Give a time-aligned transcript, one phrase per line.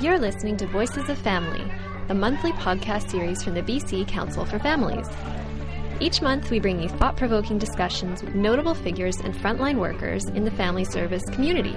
[0.00, 1.70] You're listening to Voices of Family,
[2.08, 5.06] the monthly podcast series from the BC Council for Families.
[6.00, 10.44] Each month, we bring you thought provoking discussions with notable figures and frontline workers in
[10.44, 11.76] the family service community.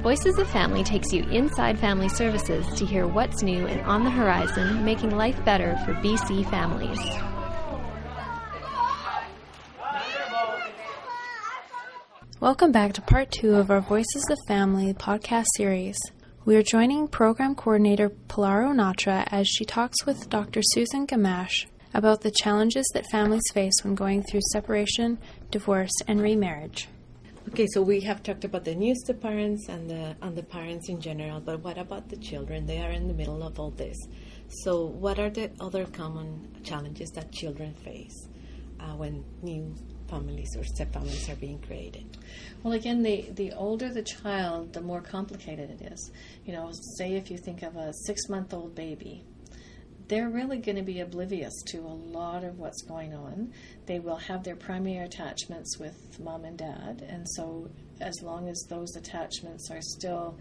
[0.00, 4.10] Voices of Family takes you inside family services to hear what's new and on the
[4.10, 6.98] horizon, making life better for BC families.
[12.40, 15.98] Welcome back to part two of our Voices of Family podcast series.
[16.46, 20.60] We are joining program coordinator Pilaro Natra as she talks with Dr.
[20.62, 25.16] Susan Gamache about the challenges that families face when going through separation,
[25.50, 26.88] divorce, and remarriage.
[27.48, 30.90] Okay, so we have talked about the news to parents and the and the parents
[30.90, 32.66] in general, but what about the children?
[32.66, 33.96] They are in the middle of all this.
[34.48, 38.28] So, what are the other common challenges that children face
[38.80, 39.74] uh, when new
[40.14, 42.16] families or step families are being created?
[42.62, 46.12] Well, again, the, the older the child, the more complicated it is.
[46.44, 49.24] You know, say if you think of a six month old baby,
[50.06, 53.52] they're really going to be oblivious to a lot of what's going on.
[53.86, 58.66] They will have their primary attachments with mom and dad, and so as long as
[58.68, 60.38] those attachments are still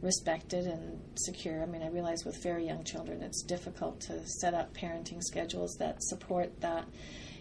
[0.00, 4.54] respected and secure, I mean, I realize with very young children it's difficult to set
[4.54, 6.84] up parenting schedules that support that.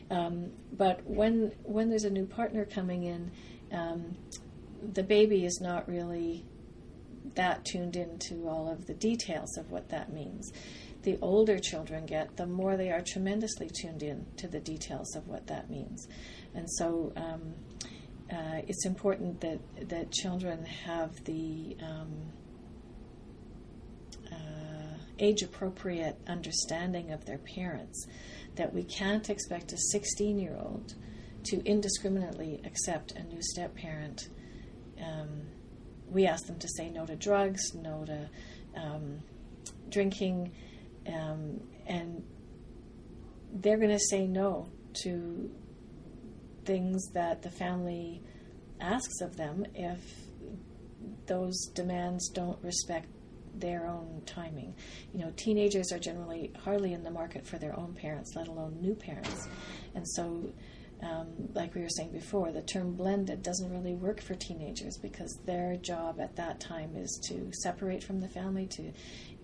[0.09, 3.31] Um, but when when there's a new partner coming in,
[3.71, 4.17] um,
[4.93, 6.45] the baby is not really
[7.35, 10.51] that tuned into all of the details of what that means
[11.07, 15.25] the older children get, the more they are tremendously tuned in to the details of
[15.25, 16.05] what that means.
[16.53, 17.53] And so um,
[18.29, 22.11] uh, it's important that, that children have the um,
[24.29, 28.05] uh, age appropriate understanding of their parents,
[28.57, 30.93] that we can't expect a 16 year old
[31.45, 34.29] to indiscriminately accept a new step parent.
[35.01, 35.47] Um,
[36.09, 38.29] we ask them to say no to drugs, no to
[38.75, 39.19] um,
[39.89, 40.51] drinking,
[41.07, 42.23] um, and
[43.53, 44.69] they're going to say no
[45.03, 45.49] to
[46.65, 48.21] things that the family
[48.79, 50.01] asks of them if
[51.25, 53.07] those demands don't respect
[53.59, 54.75] their own timing.
[55.13, 58.77] You know, teenagers are generally hardly in the market for their own parents, let alone
[58.81, 59.47] new parents.
[59.95, 60.51] And so,
[61.03, 65.37] um, like we were saying before, the term blended doesn't really work for teenagers because
[65.45, 68.91] their job at that time is to separate from the family, to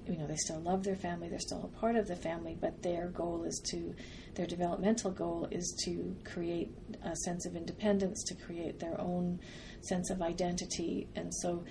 [0.07, 2.81] you know they still love their family they're still a part of the family but
[2.83, 3.93] their goal is to
[4.35, 6.69] their developmental goal is to create
[7.03, 9.39] a sense of independence to create their own
[9.81, 11.63] sense of identity and so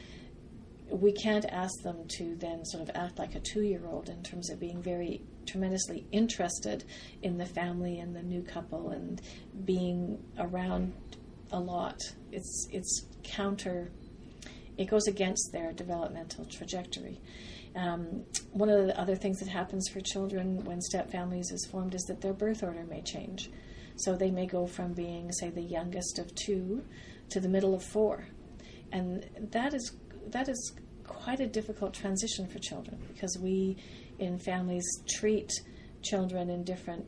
[0.92, 4.60] we can't ask them to then sort of act like a two-year-old in terms of
[4.60, 6.84] being very tremendously interested
[7.22, 9.20] in the family and the new couple and
[9.64, 10.92] being around
[11.50, 11.98] a lot.
[12.30, 13.90] It's it's counter
[14.78, 17.20] it goes against their developmental trajectory.
[17.76, 21.94] Um, one of the other things that happens for children when step families is formed
[21.94, 23.50] is that their birth order may change.
[23.96, 26.84] So they may go from being, say, the youngest of two
[27.30, 28.26] to the middle of four,
[28.90, 29.92] and that is
[30.28, 30.72] that is
[31.12, 33.76] quite a difficult transition for children because we
[34.18, 35.50] in families treat
[36.02, 37.06] children in different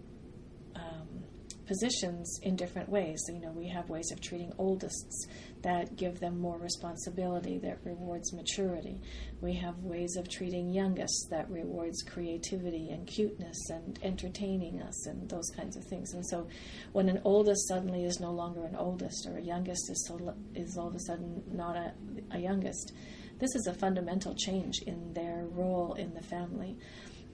[0.77, 1.25] um,
[1.67, 3.23] positions in different ways.
[3.29, 5.27] You know, we have ways of treating oldests
[5.63, 9.01] that give them more responsibility, that rewards maturity.
[9.41, 15.29] We have ways of treating youngest that rewards creativity and cuteness and entertaining us and
[15.29, 16.13] those kinds of things.
[16.13, 16.49] And so,
[16.93, 20.77] when an oldest suddenly is no longer an oldest, or a youngest is so, is
[20.77, 21.93] all of a sudden not a,
[22.33, 22.93] a youngest,
[23.39, 26.77] this is a fundamental change in their role in the family.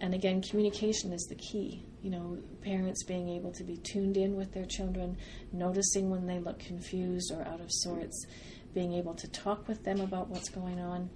[0.00, 1.84] And again, communication is the key.
[2.03, 5.16] You know, parents being able to be tuned in with their children,
[5.53, 8.27] noticing when they look confused or out of sorts,
[8.72, 11.11] being able to talk with them about what's going on.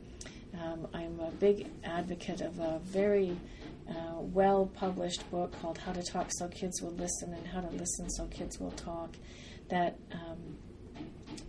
[0.61, 3.37] Um, I'm a big advocate of a very
[3.89, 7.71] uh, well published book called How to Talk So Kids Will Listen and How to
[7.71, 9.17] Listen So Kids Will Talk
[9.69, 10.59] that um,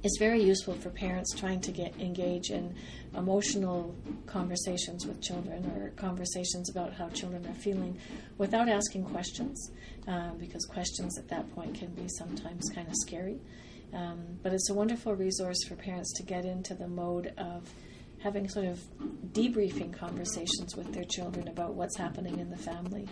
[0.04, 2.76] is very useful for parents trying to get engage in
[3.16, 3.96] emotional
[4.26, 7.98] conversations with children or conversations about how children are feeling
[8.38, 9.72] without asking questions
[10.08, 13.40] uh, because questions at that point can be sometimes kind of scary.
[13.94, 17.70] Um, but it's a wonderful resource for parents to get into the mode of
[18.20, 18.80] having sort of
[19.32, 23.08] debriefing conversations with their children about what's happening in the family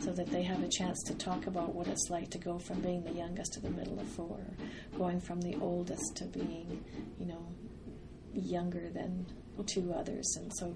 [0.00, 2.80] so that they have a chance to talk about what it's like to go from
[2.80, 4.40] being the youngest to the middle of four,
[4.96, 6.82] going from the oldest to being,
[7.18, 7.46] you know,
[8.32, 9.26] younger than
[9.66, 10.36] two others.
[10.38, 10.74] And so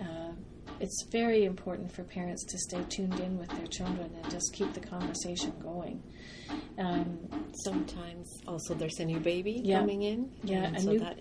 [0.00, 0.32] uh,
[0.80, 4.72] it's very important for parents to stay tuned in with their children and just keep
[4.72, 6.02] the conversation going.
[6.78, 7.18] Um,
[7.64, 10.30] Sometimes also there's a new baby yeah, coming in.
[10.42, 11.18] Yeah, and a so new, that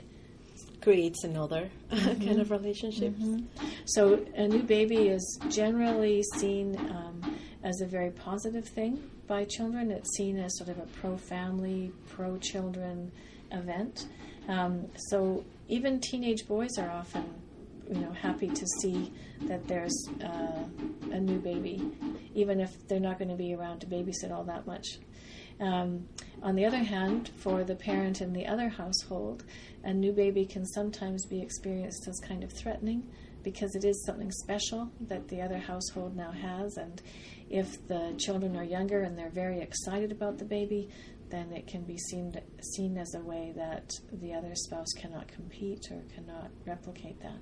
[0.81, 2.23] creates another mm-hmm.
[2.25, 3.13] kind of relationship.
[3.13, 3.45] Mm-hmm.
[3.85, 9.91] So a new baby is generally seen um, as a very positive thing by children.
[9.91, 13.11] It's seen as sort of a pro-family, pro-children
[13.51, 14.07] event.
[14.47, 17.25] Um, so even teenage boys are often,
[17.89, 19.11] you know, happy to see
[19.43, 20.63] that there's uh,
[21.11, 21.91] a new baby,
[22.33, 24.99] even if they're not going to be around to babysit all that much.
[25.59, 26.07] Um,
[26.43, 29.43] on the other hand, for the parent in the other household,
[29.87, 33.09] a new baby can sometimes be experienced as kind of threatening
[33.41, 36.75] because it is something special that the other household now has.
[36.75, 37.01] And
[37.49, 40.89] if the children are younger and they're very excited about the baby,
[41.29, 42.37] then it can be seen
[42.75, 47.39] seen as a way that the other spouse cannot compete or cannot replicate that.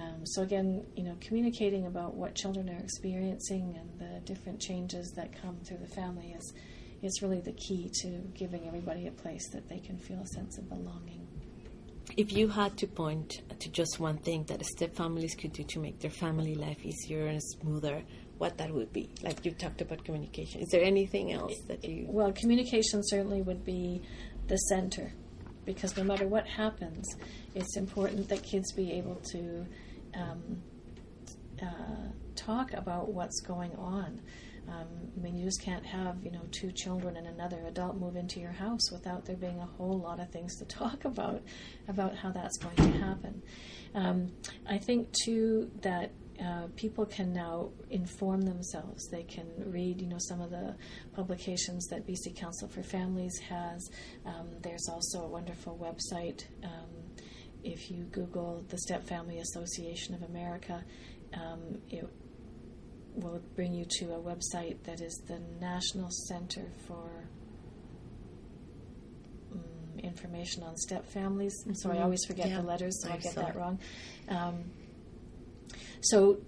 [0.00, 5.12] Um, so again, you know, communicating about what children are experiencing and the different changes
[5.16, 6.52] that come through the family is
[7.02, 10.56] is really the key to giving everybody a place that they can feel a sense
[10.56, 11.33] of belonging.
[12.16, 15.80] If you had to point to just one thing that step families could do to
[15.80, 18.04] make their family life easier and smoother,
[18.38, 19.10] what that would be?
[19.22, 20.60] Like you talked about communication.
[20.60, 22.06] Is there anything else that you?
[22.08, 24.02] Well, communication certainly would be
[24.46, 25.12] the center,
[25.64, 27.16] because no matter what happens,
[27.54, 29.66] it's important that kids be able to
[30.14, 30.62] um,
[31.60, 34.20] uh, talk about what's going on.
[34.68, 38.16] Um, I mean, you just can't have you know two children and another adult move
[38.16, 41.42] into your house without there being a whole lot of things to talk about
[41.88, 43.42] about how that's going to happen.
[43.94, 44.32] Um,
[44.66, 46.10] I think too that
[46.42, 49.08] uh, people can now inform themselves.
[49.08, 50.74] They can read, you know, some of the
[51.14, 53.88] publications that BC Council for Families has.
[54.26, 56.44] Um, there's also a wonderful website.
[56.64, 56.90] Um,
[57.62, 60.84] if you Google the Step Family Association of America,
[61.34, 62.08] um, it
[63.14, 67.28] will bring you to a website that is the National Center for
[69.52, 71.54] um, Information on Step Families.
[71.62, 71.74] Mm-hmm.
[71.74, 72.02] So I mm-hmm.
[72.04, 72.60] always forget yeah.
[72.60, 73.78] the letters, so I, I get that wrong.
[74.28, 74.64] Um,
[76.00, 76.38] so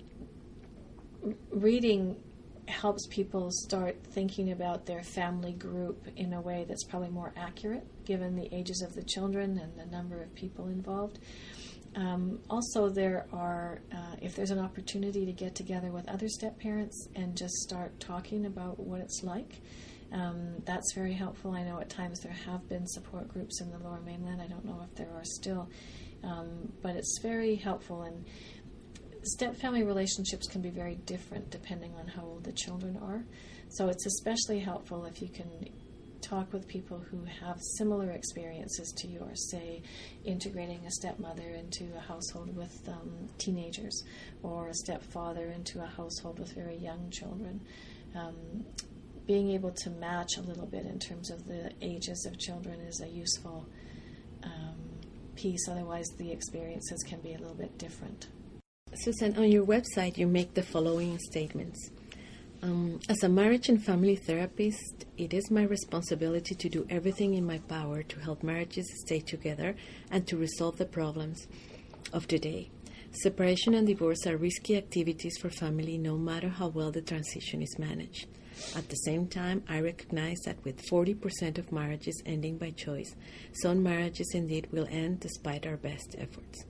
[1.50, 2.16] reading
[2.68, 7.86] helps people start thinking about their family group in a way that's probably more accurate
[8.04, 11.18] given the ages of the children and the number of people involved.
[11.96, 16.58] Um, also, there are, uh, if there's an opportunity to get together with other step
[16.60, 19.62] parents and just start talking about what it's like,
[20.12, 21.52] um, that's very helpful.
[21.52, 24.42] I know at times there have been support groups in the lower mainland.
[24.42, 25.70] I don't know if there are still,
[26.22, 28.02] um, but it's very helpful.
[28.02, 28.26] And
[29.22, 33.24] step family relationships can be very different depending on how old the children are.
[33.70, 35.50] So it's especially helpful if you can
[36.28, 39.82] talk with people who have similar experiences to yours, say
[40.24, 44.02] integrating a stepmother into a household with um, teenagers
[44.42, 47.60] or a stepfather into a household with very young children.
[48.14, 48.64] Um,
[49.26, 53.00] being able to match a little bit in terms of the ages of children is
[53.00, 53.66] a useful
[54.44, 54.76] um,
[55.34, 58.28] piece, otherwise, the experiences can be a little bit different.
[58.94, 61.90] Susan, on your website, you make the following statements.
[62.62, 67.46] Um, as a marriage and family therapist, it is my responsibility to do everything in
[67.46, 69.76] my power to help marriages stay together
[70.10, 71.46] and to resolve the problems
[72.12, 72.70] of today.
[73.22, 77.78] Separation and divorce are risky activities for family no matter how well the transition is
[77.78, 78.26] managed.
[78.74, 83.14] At the same time, I recognize that with 40% of marriages ending by choice,
[83.52, 86.64] some marriages indeed will end despite our best efforts.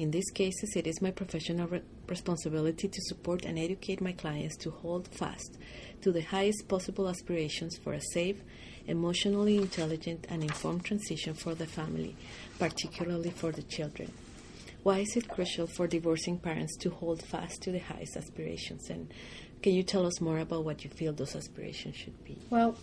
[0.00, 4.56] In these cases, it is my professional re- responsibility to support and educate my clients
[4.56, 5.58] to hold fast
[6.00, 8.40] to the highest possible aspirations for a safe,
[8.86, 12.16] emotionally intelligent, and informed transition for the family,
[12.58, 14.10] particularly for the children.
[14.84, 18.88] Why is it crucial for divorcing parents to hold fast to the highest aspirations?
[18.88, 19.12] And
[19.60, 22.38] can you tell us more about what you feel those aspirations should be?
[22.48, 22.74] Well,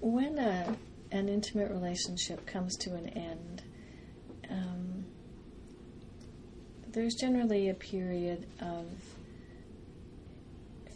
[0.00, 0.74] when a,
[1.12, 3.62] an intimate relationship comes to an end,
[4.50, 4.75] um,
[6.96, 8.86] there's generally a period of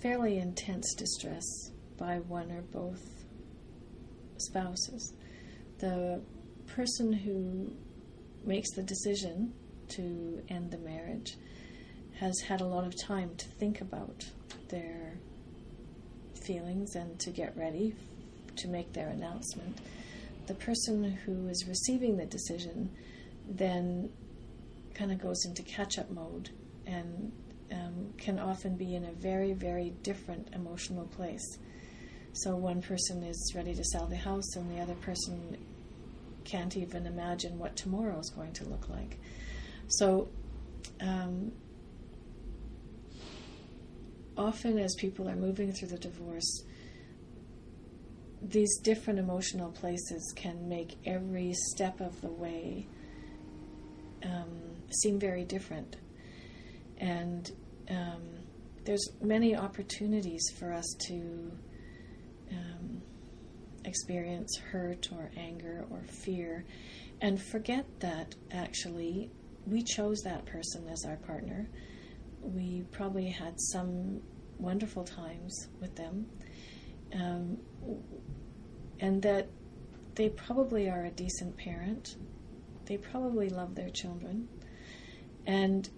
[0.00, 1.44] fairly intense distress
[1.98, 3.02] by one or both
[4.38, 5.12] spouses.
[5.78, 6.22] The
[6.68, 7.70] person who
[8.46, 9.52] makes the decision
[9.88, 11.36] to end the marriage
[12.18, 14.24] has had a lot of time to think about
[14.70, 15.18] their
[16.46, 17.94] feelings and to get ready
[18.56, 19.76] to make their announcement.
[20.46, 22.88] The person who is receiving the decision
[23.46, 24.10] then
[25.00, 26.50] kind of goes into catch up mode
[26.86, 27.32] and
[27.72, 31.58] um, can often be in a very, very different emotional place.
[32.34, 35.56] So one person is ready to sell the house, and the other person
[36.44, 39.18] can't even imagine what tomorrow is going to look like.
[39.88, 40.28] So,
[41.00, 41.52] um,
[44.36, 46.64] often as people are moving through the divorce,
[48.42, 52.86] these different emotional places can make every step of the way
[54.92, 55.96] seem very different.
[56.98, 57.50] And
[57.88, 58.22] um,
[58.84, 61.52] there's many opportunities for us to
[62.52, 63.02] um,
[63.84, 66.64] experience hurt or anger or fear
[67.20, 69.30] and forget that actually
[69.66, 71.68] we chose that person as our partner.
[72.40, 74.22] We probably had some
[74.58, 76.26] wonderful times with them.
[77.14, 77.58] Um,
[79.00, 79.48] and that
[80.14, 82.16] they probably are a decent parent.
[82.86, 84.48] They probably love their children.
[85.46, 85.88] And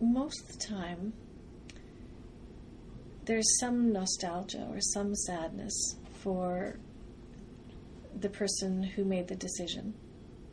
[0.00, 1.12] most of the time,
[3.24, 6.78] there's some nostalgia or some sadness for
[8.18, 9.94] the person who made the decision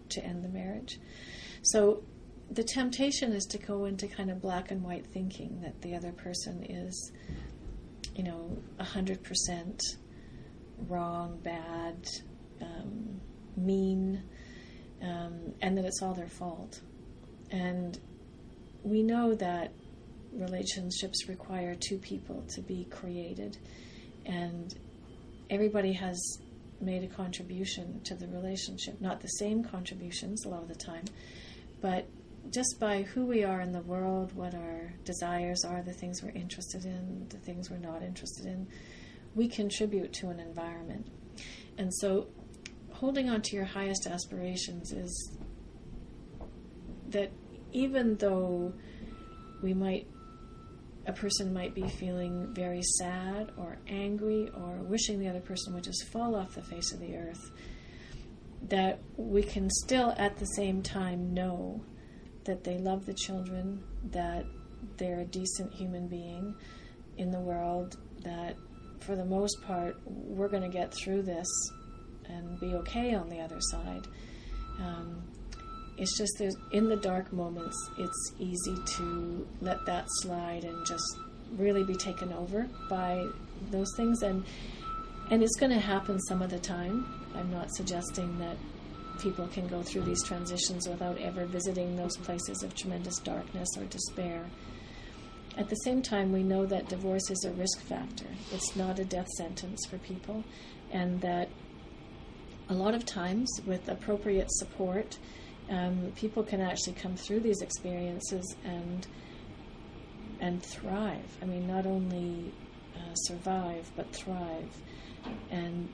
[0.10, 1.00] to end the marriage.
[1.64, 2.04] So
[2.52, 6.12] the temptation is to go into kind of black and white thinking that the other
[6.12, 7.12] person is,
[8.16, 9.82] you know, 100%
[10.88, 12.08] wrong, bad,
[12.62, 13.22] um,
[13.58, 14.24] mean,
[15.02, 16.82] um, and that it's all their fault.
[17.56, 17.98] And
[18.84, 19.72] we know that
[20.34, 23.58] relationships require two people to be created,
[24.26, 24.76] and
[25.50, 26.20] everybody has
[26.82, 29.00] made a contribution to the relationship.
[29.00, 31.06] Not the same contributions a lot of the time,
[31.82, 32.06] but
[32.54, 36.32] just by who we are in the world, what our desires are, the things we're
[36.32, 38.68] interested in, the things we're not interested in,
[39.34, 41.08] we contribute to an environment.
[41.78, 42.28] And so,
[42.92, 45.38] holding on to your highest aspirations is
[47.10, 47.32] that
[47.76, 48.74] even though
[49.62, 50.08] we might
[51.08, 55.84] a person might be feeling very sad or angry or wishing the other person would
[55.84, 57.52] just fall off the face of the earth,
[58.70, 61.80] that we can still at the same time know
[62.46, 64.46] that they love the children, that
[64.98, 66.56] they're a decent human being
[67.18, 68.56] in the world, that
[69.02, 71.48] for the most part we're going to get through this
[72.28, 74.08] and be okay on the other side.
[74.80, 75.22] Um,
[75.98, 81.18] it's just there's in the dark moments it's easy to let that slide and just
[81.58, 83.28] really be taken over by
[83.72, 84.22] those things.
[84.22, 84.44] And
[85.32, 87.06] and it's going to happen some of the time.
[87.36, 88.58] I'm not suggesting that
[89.20, 93.86] people can go through these transitions without ever visiting those places of tremendous darkness or
[93.86, 94.46] despair.
[95.58, 98.28] At the same time we know that divorce is a risk factor.
[98.52, 100.44] It's not a death sentence for people.
[100.92, 101.50] And that
[102.70, 105.18] a lot of times with appropriate support
[105.70, 109.08] um, people can actually come through these experiences and
[110.40, 111.38] and thrive.
[111.42, 112.52] I mean, not only
[112.96, 114.70] uh, survive but thrive.
[115.50, 115.90] And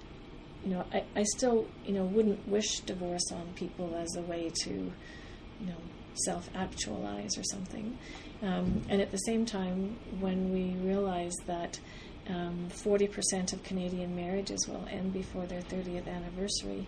[0.64, 4.52] you know, I, I still you know wouldn't wish divorce on people as a way
[4.64, 5.78] to you know
[6.26, 7.98] self-actualize or something.
[8.42, 11.80] Um, and at the same time, when we realize that
[12.28, 16.88] um, 40% of Canadian marriages will end before their 30th anniversary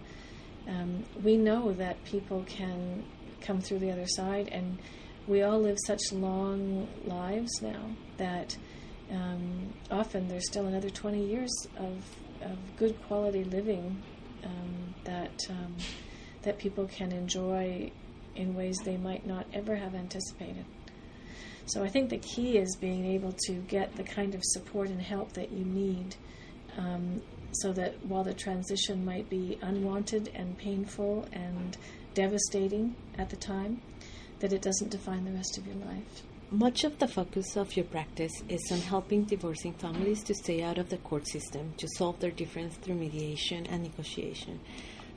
[0.67, 3.03] um, we know that people can
[3.41, 4.77] come through the other side, and
[5.27, 8.57] we all live such long lives now that
[9.11, 12.03] um, often there's still another 20 years of,
[12.41, 14.01] of good quality living
[14.43, 15.75] um, that um,
[16.43, 17.89] that people can enjoy
[18.35, 20.65] in ways they might not ever have anticipated.
[21.65, 25.01] So I think the key is being able to get the kind of support and
[25.01, 26.15] help that you need
[26.77, 27.21] um,
[27.53, 31.77] so that while the transition might be unwanted and painful and
[32.13, 33.81] devastating at the time,
[34.39, 36.23] that it doesn't define the rest of your life.
[36.51, 40.77] Much of the focus of your practice is on helping divorcing families to stay out
[40.77, 44.59] of the court system, to solve their difference through mediation and negotiation.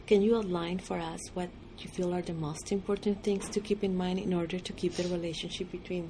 [0.06, 3.84] Can you outline for us what you feel are the most important things to keep
[3.84, 6.08] in mind in order to keep the relationship between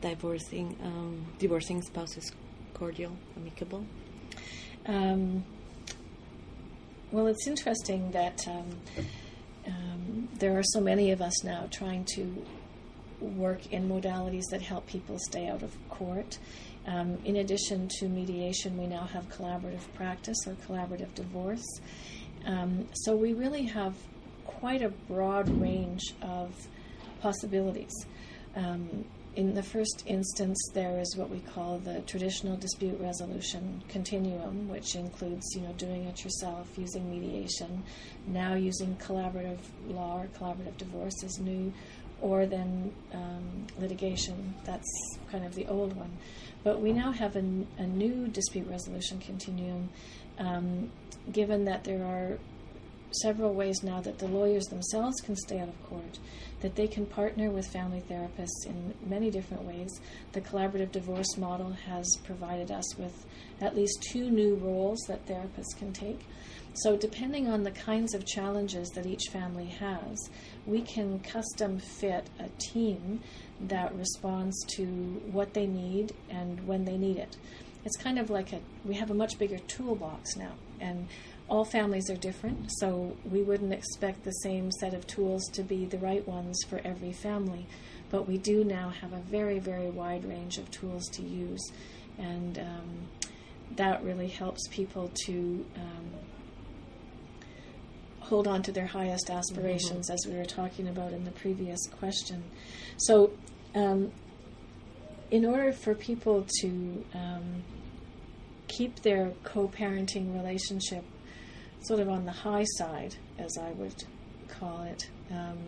[0.00, 2.32] divorcing um, divorcing spouses
[2.72, 3.84] cordial, amicable?
[4.86, 5.44] Um,
[7.14, 8.66] well, it's interesting that um,
[9.68, 12.44] um, there are so many of us now trying to
[13.20, 16.38] work in modalities that help people stay out of court.
[16.86, 21.64] Um, in addition to mediation, we now have collaborative practice or collaborative divorce.
[22.46, 23.94] Um, so we really have
[24.44, 26.50] quite a broad range of
[27.22, 27.92] possibilities.
[28.56, 29.04] Um,
[29.36, 34.94] in the first instance, there is what we call the traditional dispute resolution continuum, which
[34.94, 37.82] includes, you know, doing it yourself, using mediation.
[38.26, 41.72] Now, using collaborative law or collaborative divorce is new,
[42.20, 44.54] or then um, litigation.
[44.64, 44.88] That's
[45.30, 46.16] kind of the old one.
[46.62, 47.44] But we now have a,
[47.78, 49.88] a new dispute resolution continuum,
[50.38, 50.90] um,
[51.32, 52.38] given that there are
[53.22, 56.18] several ways now that the lawyers themselves can stay out of court,
[56.60, 60.00] that they can partner with family therapists in many different ways.
[60.32, 63.26] The collaborative divorce model has provided us with
[63.60, 66.20] at least two new roles that therapists can take.
[66.76, 70.28] So, depending on the kinds of challenges that each family has,
[70.66, 73.20] we can custom fit a team
[73.60, 74.84] that responds to
[75.30, 77.36] what they need and when they need it.
[77.84, 81.06] It's kind of like a, we have a much bigger toolbox now, and
[81.48, 85.84] all families are different, so we wouldn't expect the same set of tools to be
[85.84, 87.66] the right ones for every family.
[88.10, 91.72] But we do now have a very, very wide range of tools to use,
[92.18, 93.08] and um,
[93.76, 96.10] that really helps people to um,
[98.20, 100.14] hold on to their highest aspirations, mm-hmm.
[100.14, 102.42] as we were talking about in the previous question.
[102.96, 103.32] So,
[103.74, 104.12] um,
[105.30, 107.64] in order for people to um,
[108.68, 111.04] keep their co parenting relationship
[111.84, 114.04] sort of on the high side, as I would
[114.48, 115.58] call it, um,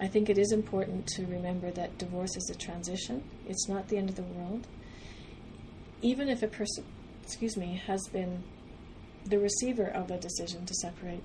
[0.00, 3.22] I think it is important to remember that divorce is a transition.
[3.46, 4.66] It's not the end of the world.
[6.00, 6.84] Even if a person,
[7.22, 8.42] excuse me, has been
[9.24, 11.22] the receiver of a decision to separate,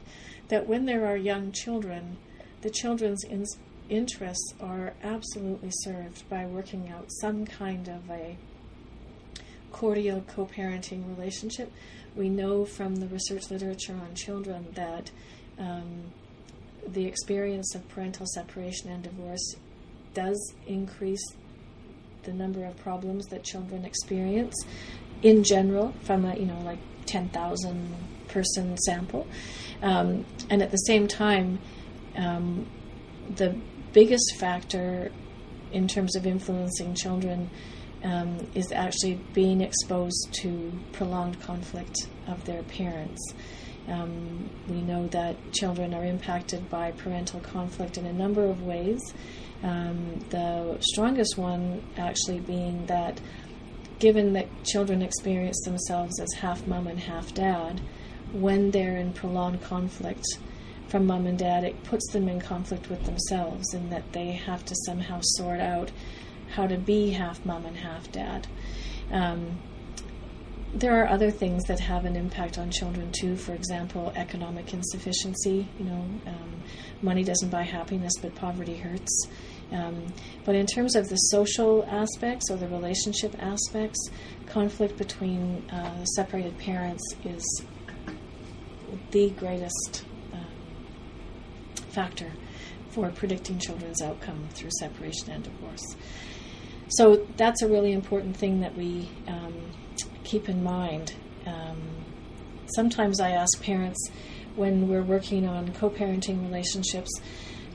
[0.49, 2.17] that when there are young children,
[2.61, 3.45] the children's in-
[3.89, 8.37] interests are absolutely served by working out some kind of a
[9.71, 11.71] cordial co parenting relationship.
[12.15, 15.11] We know from the research literature on children that
[15.59, 16.11] um,
[16.87, 19.55] the experience of parental separation and divorce
[20.13, 21.23] does increase
[22.23, 24.55] the number of problems that children experience
[25.21, 27.95] in general from a you know like 10,000
[28.27, 29.27] person sample
[29.81, 31.59] um, and at the same time
[32.15, 32.67] um,
[33.35, 33.55] the
[33.93, 35.11] biggest factor
[35.71, 37.49] in terms of influencing children
[38.07, 43.33] um, is actually being exposed to prolonged conflict of their parents.
[43.87, 49.01] Um, we know that children are impacted by parental conflict in a number of ways.
[49.63, 53.19] Um, the strongest one actually being that
[53.99, 57.81] given that children experience themselves as half mom and half dad,
[58.31, 60.23] when they're in prolonged conflict
[60.87, 64.63] from mom and dad, it puts them in conflict with themselves in that they have
[64.65, 65.91] to somehow sort out
[66.49, 68.47] how to be half mom and half dad.
[69.11, 69.57] Um,
[70.73, 73.35] there are other things that have an impact on children too.
[73.35, 75.67] For example, economic insufficiency.
[75.79, 76.63] You know, um,
[77.01, 79.27] money doesn't buy happiness, but poverty hurts.
[79.71, 80.13] Um,
[80.45, 84.09] but in terms of the social aspects or the relationship aspects,
[84.45, 87.63] conflict between uh, separated parents is
[89.11, 90.37] the greatest uh,
[91.89, 92.31] factor
[92.89, 95.95] for predicting children's outcome through separation and divorce.
[96.89, 99.53] So that's a really important thing that we um,
[100.23, 101.13] keep in mind.
[101.45, 101.81] Um,
[102.75, 104.09] sometimes I ask parents
[104.55, 107.11] when we're working on co parenting relationships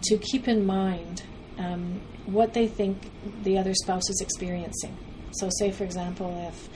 [0.02, 1.22] to keep in mind
[1.58, 3.10] um, what they think
[3.42, 4.96] the other spouse is experiencing.
[5.32, 6.68] So, say for example, if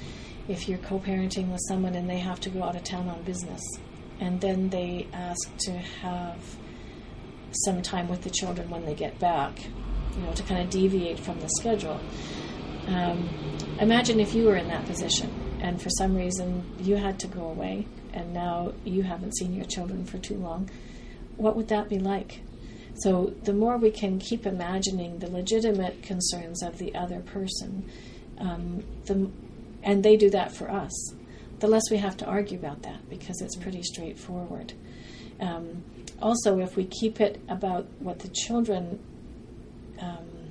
[0.49, 3.61] if you're co-parenting with someone and they have to go out of town on business,
[4.21, 6.39] and then they ask to have
[7.65, 9.59] some time with the children when they get back,
[10.17, 12.01] you know, to kind of deviate from the schedule.
[12.87, 13.29] Um,
[13.81, 17.47] imagine if you were in that position and for some reason you had to go
[17.49, 20.71] away and now you haven't seen your children for too long.
[21.37, 22.41] What would that be like?
[22.99, 27.91] So, the more we can keep imagining the legitimate concerns of the other person,
[28.39, 29.31] um, the,
[29.83, 31.15] and they do that for us,
[31.59, 34.73] the less we have to argue about that because it's pretty straightforward.
[35.41, 35.85] Um,
[36.23, 38.99] also, if we keep it about what the children,
[40.01, 40.51] um,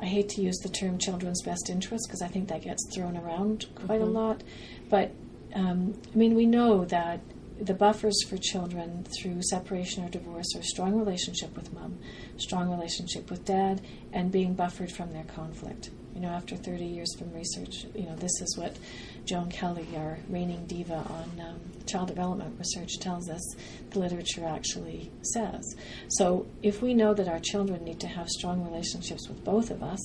[0.00, 3.16] I hate to use the term children's best interest because I think that gets thrown
[3.16, 4.16] around quite mm-hmm.
[4.16, 4.42] a lot,
[4.88, 5.12] but
[5.54, 7.20] um, I mean, we know that
[7.60, 11.98] the buffers for children through separation or divorce are strong relationship with mom,
[12.36, 15.90] strong relationship with dad, and being buffered from their conflict.
[16.14, 18.76] You know, after 30 years from research, you know, this is what
[19.24, 23.42] Joan Kelly, our reigning diva on um, child development research, tells us
[23.90, 25.76] the literature actually says.
[26.08, 29.82] So, if we know that our children need to have strong relationships with both of
[29.82, 30.00] us,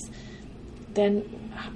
[0.94, 1.22] then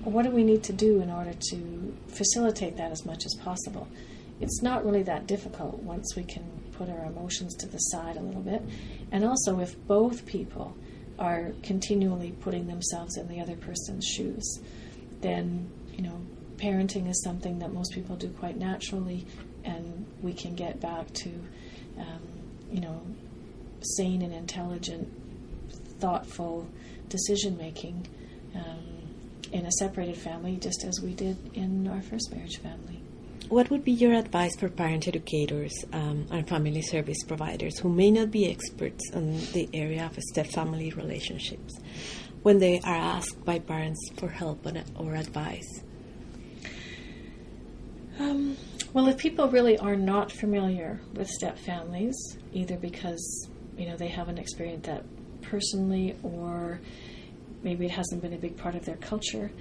[0.03, 3.87] what do we need to do in order to facilitate that as much as possible?
[4.41, 8.21] it's not really that difficult once we can put our emotions to the side a
[8.21, 8.61] little bit.
[9.11, 10.75] And also, if both people
[11.19, 14.59] are continually putting themselves in the other person's shoes,
[15.21, 16.19] then, you know,
[16.57, 19.25] parenting is something that most people do quite naturally,
[19.63, 21.29] and we can get back to,
[21.97, 22.21] um,
[22.71, 23.01] you know,
[23.97, 25.07] sane and intelligent,
[25.99, 26.67] thoughtful
[27.09, 28.07] decision making
[28.55, 28.79] um,
[29.51, 32.98] in a separated family, just as we did in our first marriage family.
[33.49, 38.11] What would be your advice for parent educators um, and family service providers who may
[38.11, 41.79] not be experts in the area of step-family relationships
[42.43, 45.83] when they are asked by parents for help or advice?
[48.19, 48.55] Um,
[48.93, 52.15] well, if people really are not familiar with step families,
[52.53, 55.03] either because you know they haven't experienced that
[55.41, 56.79] personally, or
[57.63, 59.51] maybe it hasn't been a big part of their culture,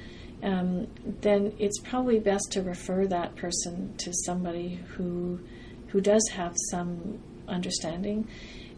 [0.43, 0.87] um,
[1.21, 5.41] then it's probably best to refer that person to somebody who
[5.89, 8.29] who does have some understanding.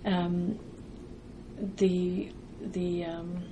[0.04, 0.58] Um,
[1.76, 3.44] the the um,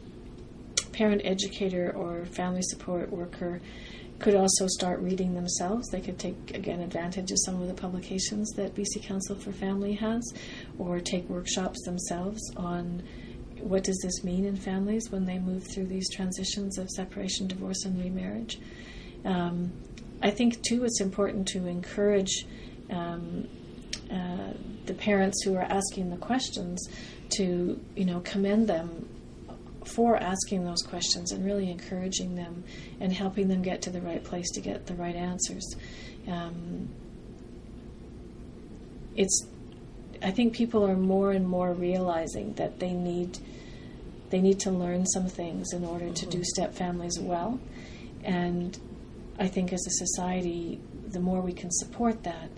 [0.93, 3.61] parent educator or family support worker
[4.19, 5.89] could also start reading themselves.
[5.89, 9.95] They could take, again, advantage of some of the publications that BC Council for Family
[9.95, 10.33] has,
[10.77, 13.03] or take workshops themselves on
[13.61, 17.85] what does this mean in families when they move through these transitions of separation, divorce,
[17.85, 18.59] and remarriage.
[19.25, 19.73] Um,
[20.23, 22.47] I think, too, it's important to encourage
[22.91, 23.49] um,
[24.11, 24.53] uh,
[24.87, 26.89] the parents who are asking the questions
[27.37, 29.09] to, you know, commend them
[29.85, 32.65] for asking those questions and really encouraging them
[33.01, 35.65] and helping them get to the right place to get the right answers.
[36.27, 36.89] Um,
[39.17, 39.47] it's,
[40.23, 43.39] I think people are more and more realizing that they need
[44.31, 46.45] they need to learn some things in order to do mm-hmm.
[46.45, 47.59] step families well,
[48.23, 48.79] and
[49.39, 52.51] I think as a society, the more we can support that,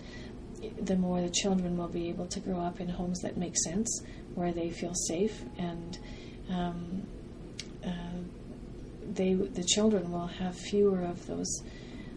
[0.81, 4.03] the more the children will be able to grow up in homes that make sense,
[4.35, 5.97] where they feel safe and
[6.49, 7.03] um,
[7.85, 7.89] uh,
[9.13, 11.61] they the children will have fewer of those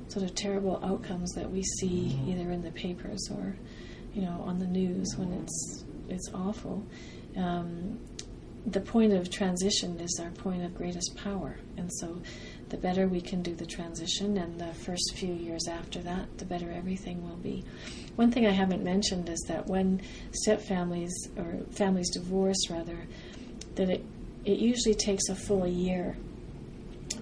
[0.08, 2.30] sort of terrible outcomes that we see mm-hmm.
[2.30, 3.56] either in the papers or
[4.14, 6.84] you know on the news when it's it's awful.
[7.36, 7.98] Um,
[8.66, 12.22] the point of transition is our point of greatest power, and so
[12.70, 16.46] the better we can do the transition and the first few years after that, the
[16.46, 17.62] better everything will be.
[18.16, 20.00] One thing I haven't mentioned is that when
[20.32, 22.98] step families or families divorce, rather,
[23.74, 24.04] that it
[24.44, 26.16] it usually takes a full year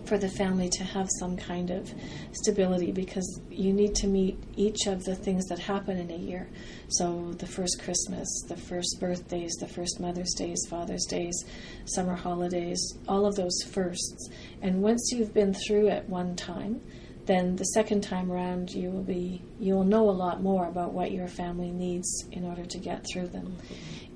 [0.05, 1.93] for the family to have some kind of
[2.33, 6.49] stability because you need to meet each of the things that happen in a year.
[6.89, 11.45] So, the first Christmas, the first birthdays, the first Mother's Days, Father's Days,
[11.85, 14.29] summer holidays, all of those firsts.
[14.61, 16.81] And once you've been through it one time,
[17.27, 20.93] then the second time around you will be you will know a lot more about
[20.93, 23.57] what your family needs in order to get through them.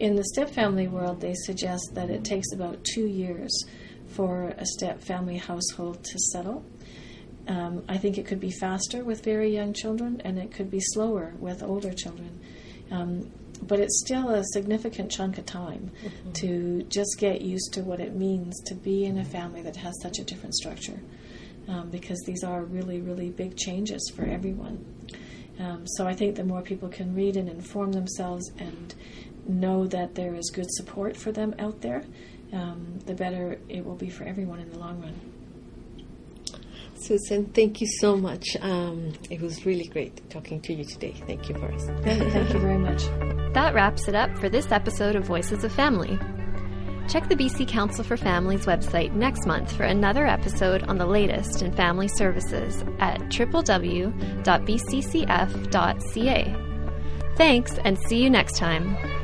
[0.00, 3.64] In the step family world, they suggest that it takes about two years
[4.08, 6.64] for a step family household to settle.
[7.48, 10.80] Um, I think it could be faster with very young children, and it could be
[10.80, 12.40] slower with older children.
[12.90, 13.30] Um,
[13.62, 16.32] but it's still a significant chunk of time mm-hmm.
[16.32, 19.94] to just get used to what it means to be in a family that has
[20.02, 21.00] such a different structure
[21.68, 24.84] um, because these are really, really big changes for everyone.
[25.58, 28.94] Um, so I think the more people can read and inform themselves and
[29.48, 32.04] know that there is good support for them out there,
[32.56, 35.14] um, the better it will be for everyone in the long run.
[36.98, 38.56] Susan, thank you so much.
[38.60, 41.14] Um, it was really great talking to you today.
[41.26, 41.84] Thank you, Boris.
[42.02, 43.04] thank you very much.
[43.52, 46.18] That wraps it up for this episode of Voices of Family.
[47.08, 51.62] Check the BC Council for Families website next month for another episode on the latest
[51.62, 54.16] in family services at www.bccf.ca.
[57.36, 59.15] Thanks and see you next time.